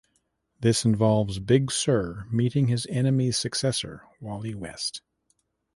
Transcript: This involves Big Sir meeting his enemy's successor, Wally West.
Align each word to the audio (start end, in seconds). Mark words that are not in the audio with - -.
This 0.59 0.83
involves 0.83 1.37
Big 1.37 1.69
Sir 1.71 2.25
meeting 2.31 2.65
his 2.69 2.87
enemy's 2.89 3.37
successor, 3.37 4.01
Wally 4.19 4.55
West. 4.55 5.03